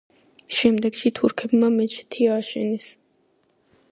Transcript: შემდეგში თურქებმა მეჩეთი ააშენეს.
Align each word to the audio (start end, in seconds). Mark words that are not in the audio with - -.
შემდეგში 0.59 1.11
თურქებმა 1.19 1.69
მეჩეთი 1.77 2.29
ააშენეს. 2.37 2.91